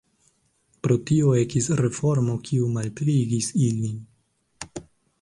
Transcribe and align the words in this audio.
Pro 0.87 0.97
tio 1.09 1.33
ekis 1.41 1.69
reformo 1.83 2.39
kiu 2.49 2.73
malpliigis 2.79 3.55
ilin. 3.71 4.05